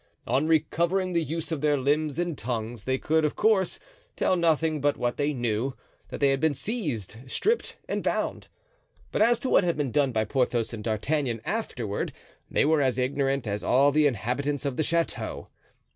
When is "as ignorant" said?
12.81-13.45